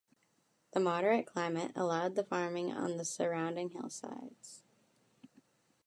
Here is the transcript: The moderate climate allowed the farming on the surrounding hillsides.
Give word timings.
The 0.73 0.79
moderate 0.79 1.27
climate 1.27 1.73
allowed 1.75 2.15
the 2.15 2.23
farming 2.23 2.71
on 2.73 2.97
the 2.97 3.05
surrounding 3.05 3.69
hillsides. 3.69 4.63